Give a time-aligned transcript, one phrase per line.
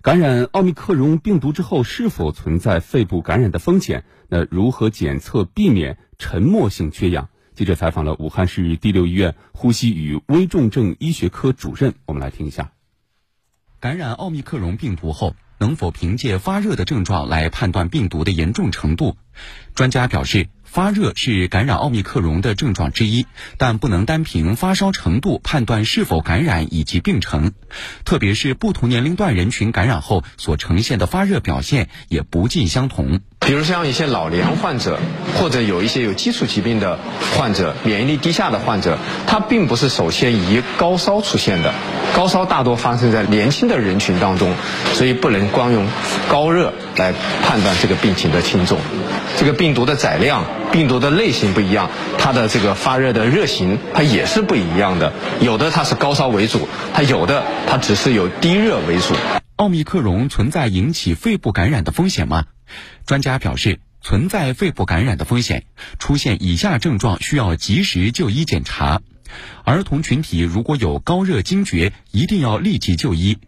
[0.00, 4.04] 感染奥密克戎病毒之后，是否存在肺部感染的风险？
[4.28, 7.28] 那如何检测避免沉默性缺氧？
[7.54, 12.72] 记者采访了武汉市第六医院呼吸与危重症医学科主任，我们来听一下。
[13.78, 19.16] 感染奥密克戎病毒后，能否凭借发热的症状来判断病毒的严重程度？
[19.74, 20.48] 专家表示。
[20.72, 23.26] 发热是感染奥密克戎的症状之一，
[23.58, 27.52] 但不能单凭发烧程度判断是否感染以及病程。
[28.06, 33.20] 特别是不同年龄段人群感染后所呈现的发热表现也不尽相同。
[33.44, 34.98] 比如像一些老年患者，
[35.36, 36.98] 或者有一些有基础疾病的
[37.36, 41.74] 患者、免疫力低下的患者，他并不是首先以高烧出现的。
[42.14, 44.54] 高烧大多发生在年轻的人群当中，
[44.92, 45.86] 所以不能光用
[46.28, 48.78] 高热来判断这个病情的轻重。
[49.36, 50.44] 这个病毒的载量。
[50.72, 55.12] 病毒的类型不一样，它的这个发热的热型它也是不一样的。
[55.38, 59.14] 有的它是高烧为主，它有的它只是有低热为主。
[59.56, 62.44] 奥密克戎存在引起肺部感染的风险吗？
[63.06, 65.64] 专家表示，存在肺部感染的风险，
[65.98, 69.00] 出现以下症状需要及时就医检查。
[69.64, 73.38] 儿童群体如果有高热惊厥，一定要立即就医。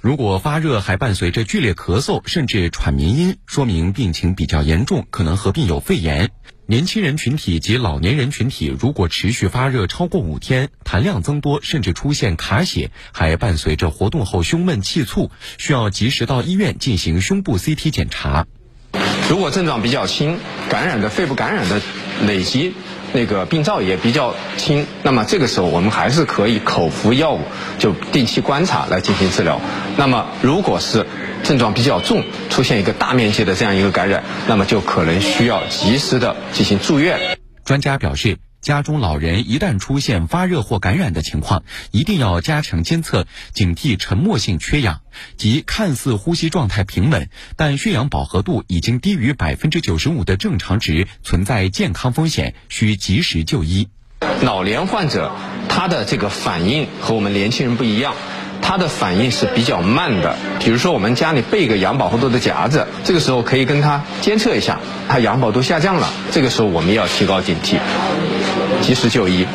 [0.00, 6.30] 如果发热还伴随着剧烈咳嗽，甚至喘鸣音，说明病情比较严重，可能合并有肺炎。
[6.66, 18.46] 年轻人群体及老年人群体，如果持续发热超过五天，痰量增多，甚至出现卡血，还伴随着活动后胸闷气促，需要及时到医院进行胸部 CT 检查。
[19.32, 20.38] 如果症状比较轻，
[20.68, 21.80] 感染的肺部感染的
[22.26, 22.74] 累积
[23.14, 27.40] 那个病灶也比较轻，那么这个时候我们还是可以口服药物，
[27.78, 29.58] 就定期观察来进行治疗。
[29.96, 31.06] 那么如果是
[31.44, 37.18] 症状比较重，出现一个大面积的这样一个感染，那么就可能需要及时的进行住院。
[37.64, 45.00] 专家表示，家中老人一旦出现发热或感染的情况，一定要加强监测，警惕沉默性缺氧，
[45.36, 53.88] 即看似呼吸状态平稳，但血氧饱和度已经低于百分之九十五的正常值，存在健康风险，需及时就医。
[54.42, 55.32] 老年患者
[55.68, 58.14] 他的这个反应和我们年轻人不一样。
[58.64, 67.78] 它的反应是比较慢的，比如说我们家里备个氧饱和度的夹子，这个时候可以跟它监测一下，它氧饱和度下降了，这个时候我们要提高警惕，
[68.82, 69.46] 及时就医。